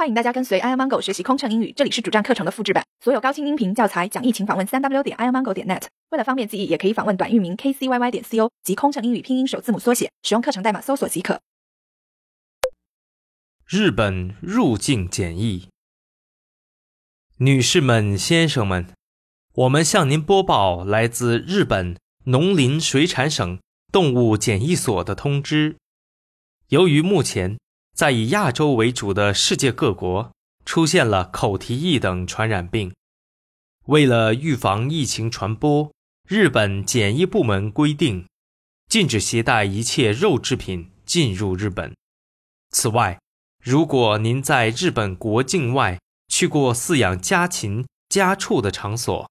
[0.00, 5.82] 欢迎大家跟随 i amango 学习空乘英语，这里是主站课程的复制版，所有高清音频教材讲义，请访问三 w 点 i amango 点 net。
[6.08, 11.42] 为了方便记忆，也可以访问短域名 kcyy 点 co 及空乘英语拼音首字母缩写，使用课程代码搜索即可。
[13.68, 15.68] 日本入境检疫，
[17.36, 18.86] 女士们、先生们，
[19.52, 23.60] 我们向您播报来自日本农林水产省
[23.92, 25.76] 动物检疫所的通知。
[26.68, 27.58] 由于目前
[27.94, 30.32] 在以亚洲为主的世界各国
[30.64, 32.94] 出现了口蹄疫等传染病，
[33.86, 35.92] 为了预防疫情传播，
[36.26, 38.26] 日本检疫部门规定，
[38.88, 41.94] 禁止携带一切肉制品进入日本。
[42.70, 43.18] 此外，
[43.62, 45.98] 如果您在日本国境外
[46.28, 49.28] 去过饲养家禽、家畜的场所，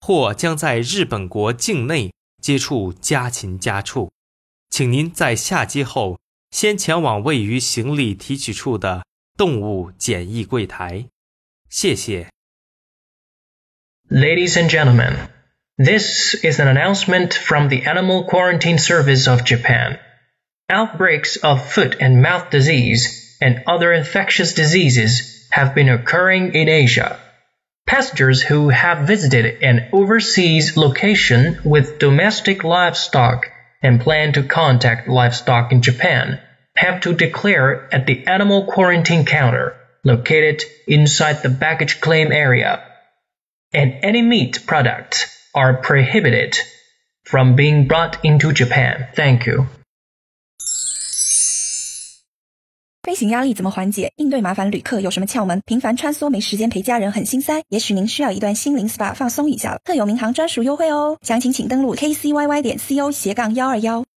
[0.00, 4.10] 或将在日本国境内接触家禽、家畜，
[4.70, 6.18] 请您在下机后。
[6.51, 9.05] 先前往位于行李提取处的
[9.37, 11.05] 动物检疫柜台。
[11.69, 12.27] 谢谢。
[14.09, 15.29] Ladies and gentlemen,
[15.77, 19.99] this is an announcement from the Animal Quarantine Service of Japan.
[20.69, 27.19] Outbreaks of foot and mouth disease and other infectious diseases have been occurring in Asia.
[27.85, 33.45] Passengers who have visited an overseas location with domestic livestock
[33.81, 36.39] and plan to contact livestock in Japan
[36.75, 39.73] have to declare at the animal quarantine counter
[40.03, 42.79] located inside the baggage claim area.
[43.73, 46.55] And any meat products are prohibited
[47.25, 49.07] from being brought into Japan.
[49.15, 49.67] Thank you.
[53.03, 54.11] 飞行压力怎么缓解？
[54.17, 55.61] 应对麻烦旅客有什么窍门？
[55.65, 59.79] 频繁穿梭没时间陪家人很心塞，也许您需要一段心灵 SPA 放松一下了。
[59.85, 64.07] 特有民航专属优惠哦，详情请登录 kcyy 点 co 斜杠幺二幺。